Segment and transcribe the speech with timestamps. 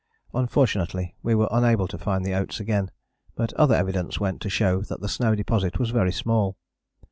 [0.33, 2.89] Unfortunately we were unable to find the oats again,
[3.35, 6.57] but other evidence went to show that the snow deposit was very small.